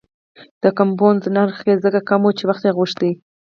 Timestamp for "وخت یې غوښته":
2.49-3.09